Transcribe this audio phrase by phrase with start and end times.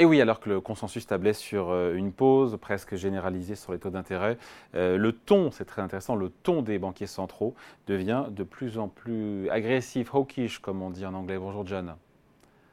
[0.00, 3.80] Et oui, alors que le consensus tablait sur euh, une pause presque généralisée sur les
[3.80, 4.38] taux d'intérêt,
[4.76, 7.56] euh, le ton, c'est très intéressant, le ton des banquiers centraux
[7.88, 11.36] devient de plus en plus agressif, hawkish, comme on dit en anglais.
[11.36, 11.96] Bonjour John.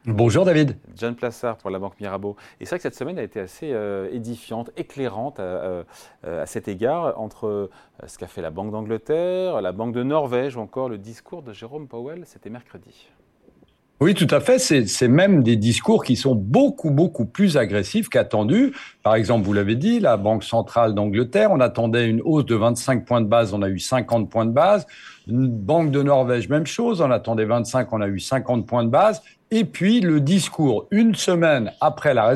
[0.04, 0.76] Bonjour David.
[0.94, 2.36] John Plassard pour la Banque Mirabeau.
[2.60, 5.82] Et c'est vrai que cette semaine a été assez euh, édifiante, éclairante à,
[6.22, 7.70] à, cet égard entre
[8.06, 11.52] ce qu'a fait la Banque d'Angleterre, la Banque de Norvège ou encore le discours de
[11.52, 13.10] Jérôme Powell, c'était mercredi.
[13.98, 14.58] Oui, tout à fait.
[14.58, 18.74] C'est même des discours qui sont beaucoup, beaucoup plus agressifs qu'attendus.
[19.02, 23.06] Par exemple, vous l'avez dit, la Banque centrale d'Angleterre, on attendait une hausse de 25
[23.06, 24.86] points de base, on a eu 50 points de base.
[25.28, 28.90] Une Banque de Norvège, même chose, on attendait 25, on a eu 50 points de
[28.90, 29.22] base.
[29.50, 32.26] Et puis le discours, une semaine après la,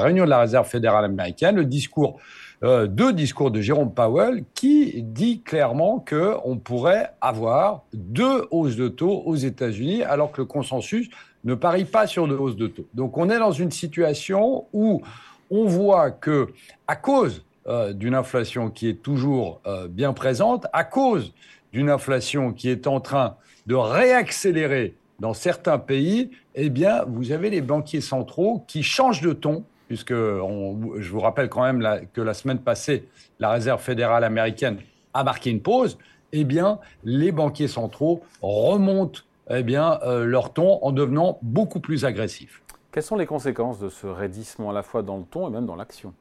[0.00, 2.18] réunion de la Réserve fédérale américaine, le discours
[2.64, 8.88] euh, deux discours de Jérôme Powell qui dit clairement qu'on pourrait avoir deux hausses de
[8.88, 11.08] taux aux États-Unis alors que le consensus
[11.44, 12.88] ne parie pas sur deux hausses de taux.
[12.94, 15.02] Donc on est dans une situation où
[15.50, 16.48] on voit que
[16.88, 21.32] à cause euh, d'une inflation qui est toujours euh, bien présente, à cause
[21.72, 23.36] d'une inflation qui est en train
[23.68, 29.32] de réaccélérer dans certains pays, eh bien, vous avez les banquiers centraux qui changent de
[29.32, 33.08] ton puisque je vous rappelle quand même que la semaine passée,
[33.40, 34.78] la Réserve fédérale américaine
[35.14, 35.98] a marqué une pause,
[36.32, 42.04] eh bien, les banquiers centraux remontent eh bien, euh, leur ton en devenant beaucoup plus
[42.04, 42.62] agressifs.
[42.92, 45.64] Quelles sont les conséquences de ce raidissement à la fois dans le ton et même
[45.64, 46.12] dans l'action?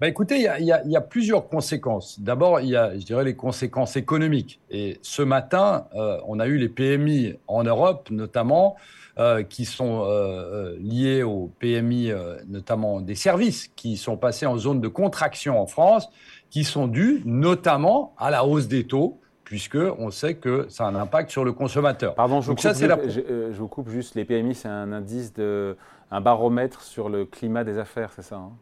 [0.00, 2.20] Bah écoutez, il y, a, plusieurs conséquences.
[2.20, 4.60] D'abord, il y a, je dirais, les conséquences économiques.
[4.70, 8.76] Et ce matin, euh, on a eu les PMI en Europe, notamment,
[9.18, 12.12] euh, qui sont euh, liés au PMI,
[12.48, 16.08] notamment des services, qui sont passés en zone de contraction en France,
[16.48, 20.86] qui sont dus notamment à la hausse des taux puisque on sait que ça a
[20.86, 22.14] un impact sur le consommateur.
[22.14, 24.14] Pardon, je, vous, coupe, je, vous coupe juste.
[24.14, 25.76] Les PMI, c'est un indice de,
[26.12, 28.52] un baromètre sur le climat des affaires, c'est ça hein?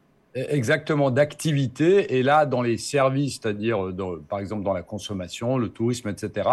[0.49, 2.17] Exactement, d'activité.
[2.19, 3.79] Et là, dans les services, c'est-à-dire
[4.29, 6.49] par exemple dans la consommation, le tourisme, etc.,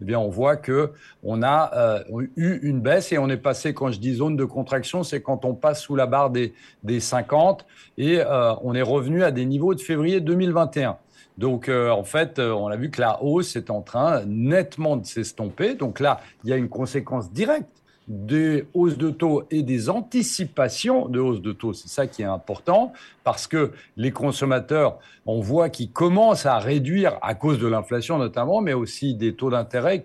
[0.00, 0.92] eh bien, on voit que
[1.22, 4.44] on a euh, eu une baisse et on est passé, quand je dis zone de
[4.44, 7.66] contraction, c'est quand on passe sous la barre des, des 50
[7.98, 10.96] et euh, on est revenu à des niveaux de février 2021.
[11.36, 15.04] Donc, euh, en fait, on a vu que la hausse est en train nettement de
[15.04, 15.74] s'estomper.
[15.74, 17.68] Donc là, il y a une conséquence directe
[18.08, 21.72] des hausses de taux et des anticipations de hausses de taux.
[21.72, 22.92] C'est ça qui est important
[23.24, 28.60] parce que les consommateurs, on voit qu'ils commencent à réduire, à cause de l'inflation notamment,
[28.60, 30.04] mais aussi des taux d'intérêt,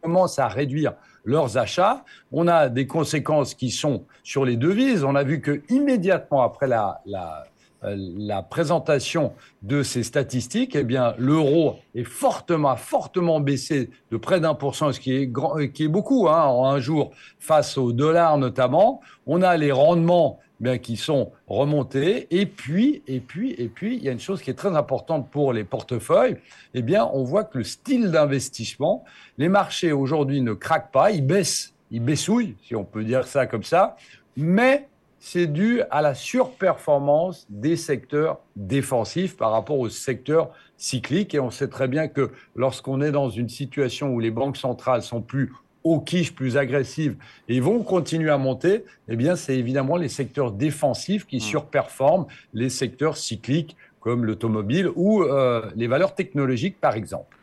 [0.00, 2.04] commencent à réduire leurs achats.
[2.32, 5.04] On a des conséquences qui sont sur les devises.
[5.04, 7.44] On a vu que immédiatement après la, la
[7.82, 9.32] la présentation
[9.62, 14.92] de ces statistiques, eh bien, l'euro est fortement, fortement baissé de près d'un pour cent,
[14.92, 18.38] ce qui est, grand, euh, qui est beaucoup hein, en un jour face au dollar
[18.38, 19.00] notamment.
[19.26, 22.28] On a les rendements eh bien, qui sont remontés.
[22.30, 25.28] Et puis, et puis, et puis, il y a une chose qui est très importante
[25.30, 26.36] pour les portefeuilles.
[26.74, 29.04] Eh bien, on voit que le style d'investissement,
[29.38, 33.46] les marchés aujourd'hui ne craquent pas, ils baissent, ils baissouillent, si on peut dire ça
[33.46, 33.96] comme ça,
[34.36, 34.88] mais
[35.24, 41.32] c'est dû à la surperformance des secteurs défensifs par rapport aux secteurs cycliques.
[41.36, 45.02] Et on sait très bien que lorsqu'on est dans une situation où les banques centrales
[45.02, 45.52] sont plus
[45.84, 47.16] au quiche, plus agressives
[47.48, 51.40] et vont continuer à monter, eh bien, c'est évidemment les secteurs défensifs qui mmh.
[51.40, 57.38] surperforment les secteurs cycliques comme l'automobile ou euh, les valeurs technologiques, par exemple.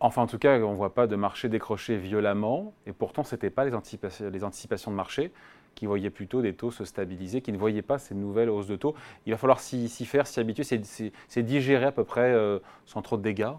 [0.00, 3.34] Enfin, en tout cas, on ne voit pas de marché décroché violemment, et pourtant, ce
[3.34, 3.72] n'était pas les,
[4.30, 5.32] les anticipations de marché
[5.76, 8.74] qui voyaient plutôt des taux se stabiliser, qui ne voyaient pas ces nouvelles hausses de
[8.74, 8.96] taux.
[9.26, 13.16] Il va falloir s'y faire, s'y habituer, c'est digérer à peu près euh, sans trop
[13.16, 13.52] de dégâts.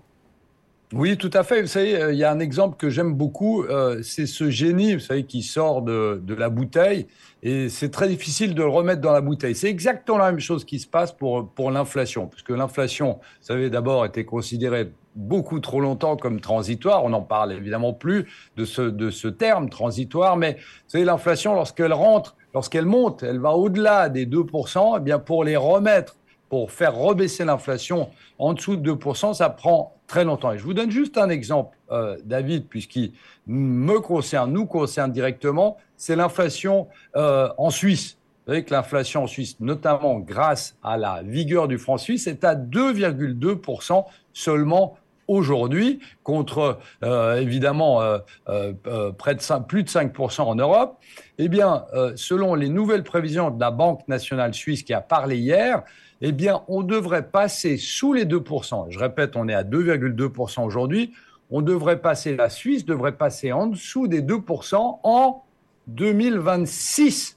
[0.94, 1.62] Oui, tout à fait.
[1.62, 4.94] Vous savez, euh, il y a un exemple que j'aime beaucoup, euh, c'est ce génie,
[4.94, 7.08] vous savez, qui sort de, la bouteille,
[7.44, 9.54] et c'est très difficile de le remettre dans la bouteille.
[9.54, 13.70] C'est exactement la même chose qui se passe pour, pour l'inflation, puisque l'inflation, vous savez,
[13.70, 17.04] d'abord était considérée beaucoup trop longtemps comme transitoire.
[17.04, 21.56] On n'en parle évidemment plus de ce, de ce terme transitoire, mais vous savez, l'inflation,
[21.56, 26.16] lorsqu'elle rentre, lorsqu'elle monte, elle va au-delà des 2%, et eh bien pour les remettre,
[26.50, 28.10] pour faire rebaisser l'inflation
[28.40, 30.54] en dessous de 2%, ça prend très longtemps.
[30.54, 33.12] Et je vous donne juste un exemple, euh, David, puisqu'il
[33.48, 38.18] me concerne, nous concerne directement, c'est l'inflation euh, en Suisse.
[38.46, 42.46] Vous savez que l'inflation en Suisse, notamment grâce à la vigueur du franc suisse, est
[42.46, 44.96] à 2,2% seulement
[45.28, 48.02] aujourd'hui, contre euh, évidemment
[48.48, 50.98] de 5, plus de 5% en Europe.
[51.38, 51.86] Eh bien,
[52.16, 55.84] selon les nouvelles prévisions de la Banque nationale suisse qui a parlé hier,
[56.22, 58.88] eh bien, on devrait passer sous les 2%.
[58.90, 61.14] Je répète, on est à 2,2% aujourd'hui.
[61.50, 65.44] On devrait passer, la Suisse devrait passer en dessous des 2% en
[65.88, 67.37] 2026.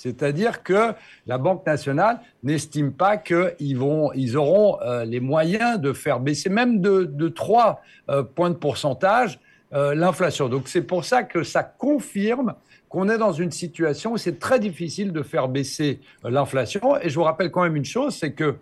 [0.00, 0.94] C'est-à-dire que
[1.26, 6.48] la Banque nationale n'estime pas qu'ils vont, ils auront euh, les moyens de faire baisser
[6.48, 9.38] même de, de 3 euh, points de pourcentage
[9.74, 10.48] euh, l'inflation.
[10.48, 12.54] Donc c'est pour ça que ça confirme
[12.88, 16.96] qu'on est dans une situation où c'est très difficile de faire baisser l'inflation.
[17.02, 18.56] Et je vous rappelle quand même une chose, c'est que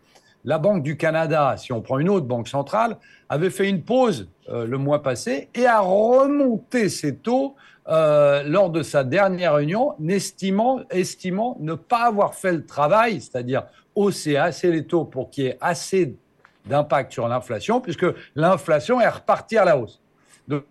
[0.45, 2.97] la Banque du Canada, si on prend une autre banque centrale,
[3.29, 7.55] avait fait une pause le mois passé et a remonté ses taux
[7.89, 13.65] euh, lors de sa dernière réunion, estimant, estimant ne pas avoir fait le travail, c'est-à-dire
[13.95, 16.15] hausser assez les taux pour qu'il y ait assez
[16.67, 18.05] d'impact sur l'inflation, puisque
[18.37, 20.03] l'inflation est repartie à la hausse.
[20.49, 20.65] Donc,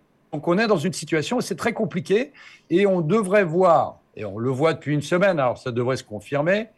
[0.46, 2.32] on est dans une situation c'est très compliqué
[2.70, 6.04] et on devrait voir, et on le voit depuis une semaine, alors ça devrait se
[6.04, 6.68] confirmer,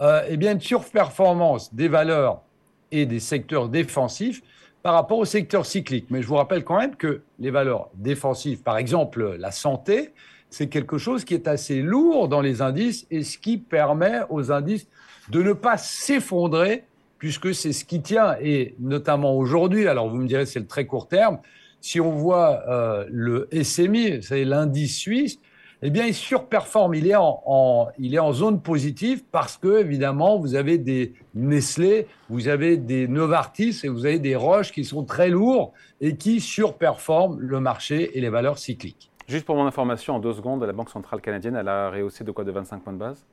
[0.00, 2.42] euh, eh bien une surperformance des valeurs
[2.90, 4.42] et des secteurs défensifs
[4.82, 6.06] par rapport au secteur cyclique.
[6.10, 10.12] Mais je vous rappelle quand même que les valeurs défensives, par exemple la santé,
[10.50, 14.50] c'est quelque chose qui est assez lourd dans les indices et ce qui permet aux
[14.50, 14.86] indices
[15.30, 16.84] de ne pas s'effondrer
[17.18, 18.36] puisque c'est ce qui tient.
[18.40, 21.38] Et notamment aujourd'hui, alors vous me direz c'est le très court terme,
[21.80, 25.38] si on voit euh, le SMI, c'est l'indice suisse,
[25.82, 26.94] eh bien, il surperforme.
[26.94, 32.06] Il est en, il est en zone positive parce que, évidemment, vous avez des Nestlé,
[32.28, 36.40] vous avez des Novartis et vous avez des Roches qui sont très lourds et qui
[36.40, 39.10] surperforment le marché et les valeurs cycliques.
[39.28, 42.30] Juste pour mon information, en deux secondes, la Banque centrale canadienne, elle a rehaussé de
[42.32, 43.26] quoi De 25 points de base?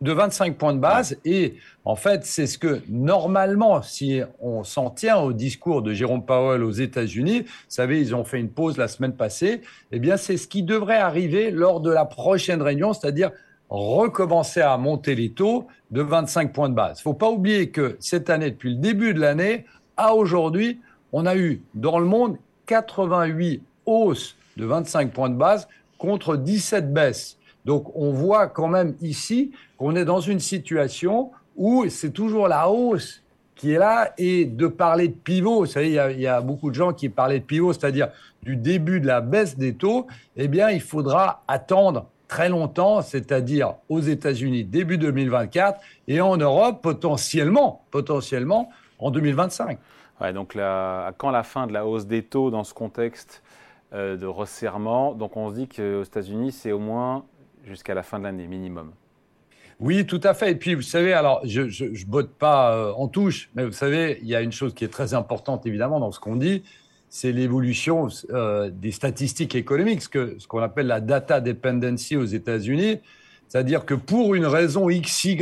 [0.00, 1.16] De 25 points de base.
[1.24, 1.54] Et
[1.84, 6.62] en fait, c'est ce que normalement, si on s'en tient au discours de Jérôme Powell
[6.62, 9.62] aux États-Unis, vous savez, ils ont fait une pause la semaine passée,
[9.92, 13.30] eh bien, c'est ce qui devrait arriver lors de la prochaine réunion, c'est-à-dire
[13.68, 16.98] recommencer à monter les taux de 25 points de base.
[16.98, 19.64] Il ne faut pas oublier que cette année, depuis le début de l'année
[19.96, 20.80] à aujourd'hui,
[21.12, 26.92] on a eu dans le monde 88 hausses de 25 points de base contre 17
[26.92, 27.38] baisses.
[27.66, 32.70] Donc on voit quand même ici qu'on est dans une situation où c'est toujours la
[32.70, 33.22] hausse
[33.56, 36.74] qui est là et de parler de pivot, vous savez, il y, a, beaucoup de
[36.74, 38.08] gens qui parlaient de pivot, c'est-à-dire
[38.42, 43.74] du début de la baisse des taux, eh bien il faudra attendre très longtemps, c'est-à-dire
[43.88, 49.78] aux États-Unis début 2024 et en Europe potentiellement, potentiellement en 2025.
[50.20, 50.56] Ouais, donc
[51.18, 53.42] quand la fin de la hausse des taux dans ce contexte
[53.92, 57.24] euh, de resserrement, donc on se dit qu'aux États-Unis c'est au moins
[57.66, 58.92] jusqu'à la fin de l'année minimum.
[59.78, 60.52] Oui, tout à fait.
[60.52, 64.18] Et puis, vous savez, alors, je ne botte pas euh, en touche, mais vous savez,
[64.22, 66.62] il y a une chose qui est très importante, évidemment, dans ce qu'on dit,
[67.08, 72.24] c'est l'évolution euh, des statistiques économiques, ce qu'on ce qu'on appelle la data dependency aux
[72.24, 73.00] États-Unis.
[73.48, 75.38] C'est-à-dire que pour une raison XY,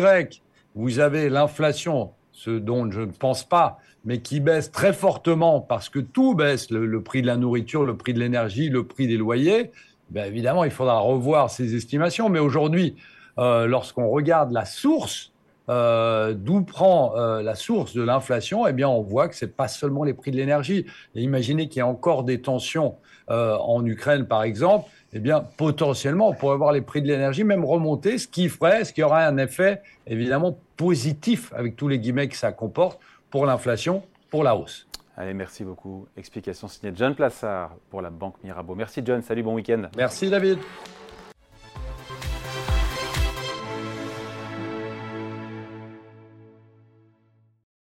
[0.74, 5.88] vous avez l'inflation, ce dont je ne pense pas, mais qui baisse très fortement parce
[5.88, 9.16] que tout baisse, le prix de la nourriture, le prix de l'énergie, le prix des
[9.16, 9.70] loyers.
[10.10, 12.28] Ben, évidemment, il faudra revoir ces estimations.
[12.28, 12.96] Mais aujourd'hui,
[13.38, 15.32] euh, lorsqu'on regarde la source,
[15.70, 19.50] euh, d'où prend euh, la source de l'inflation, eh bien, on voit que ce n'est
[19.50, 20.86] pas seulement les prix de l'énergie.
[21.14, 22.96] imaginez qu'il y ait encore des tensions
[23.28, 24.90] en Ukraine, par exemple.
[25.14, 28.84] Eh bien, potentiellement, on pourrait voir les prix de l'énergie même remonter, ce qui ferait,
[28.84, 33.46] ce qui aurait un effet évidemment positif, avec tous les guillemets que ça comporte, pour
[33.46, 34.86] l'inflation, pour la hausse.
[35.16, 36.06] Allez, merci beaucoup.
[36.16, 38.74] Explication signée John Plassard pour la Banque Mirabeau.
[38.74, 39.82] Merci John, salut, bon week-end.
[39.96, 40.58] Merci David.